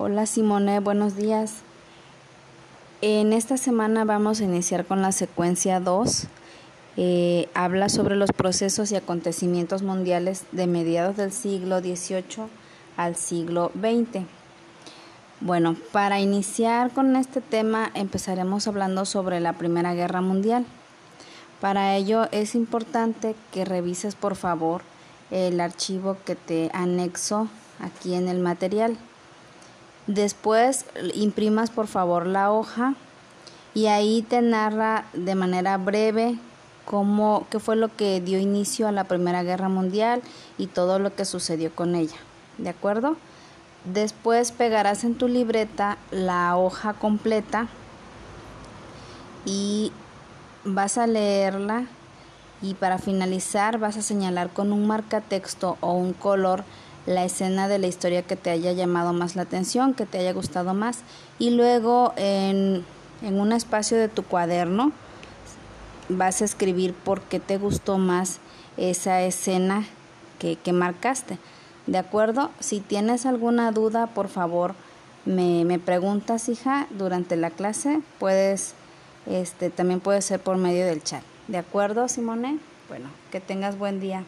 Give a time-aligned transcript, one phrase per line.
[0.00, 1.54] Hola Simone, buenos días.
[3.00, 6.28] En esta semana vamos a iniciar con la secuencia 2.
[6.96, 12.46] Eh, habla sobre los procesos y acontecimientos mundiales de mediados del siglo XVIII
[12.96, 14.24] al siglo XX.
[15.40, 20.64] Bueno, para iniciar con este tema empezaremos hablando sobre la Primera Guerra Mundial.
[21.60, 24.82] Para ello es importante que revises por favor
[25.32, 27.48] el archivo que te anexo
[27.80, 28.96] aquí en el material.
[30.08, 32.94] Después imprimas por favor la hoja
[33.74, 36.38] y ahí te narra de manera breve
[36.86, 40.22] cómo, qué fue lo que dio inicio a la Primera Guerra Mundial
[40.56, 42.16] y todo lo que sucedió con ella.
[42.56, 43.18] ¿De acuerdo?
[43.84, 47.68] Después pegarás en tu libreta la hoja completa
[49.44, 49.92] y
[50.64, 51.84] vas a leerla
[52.62, 56.64] y para finalizar vas a señalar con un marcatexto o un color
[57.06, 60.32] la escena de la historia que te haya llamado más la atención, que te haya
[60.32, 61.00] gustado más.
[61.38, 62.84] Y luego en,
[63.22, 64.92] un espacio de tu cuaderno
[66.08, 68.40] vas a escribir por qué te gustó más
[68.76, 69.86] esa escena
[70.38, 71.38] que, marcaste.
[71.86, 72.50] ¿De acuerdo?
[72.60, 74.74] Si tienes alguna duda, por favor,
[75.24, 78.00] me, me, preguntas, hija, durante la clase.
[78.18, 78.74] Puedes,
[79.26, 81.22] este, también puede ser por medio del chat.
[81.48, 82.58] ¿De acuerdo, Simone?
[82.88, 84.24] Bueno, que tengas buen día.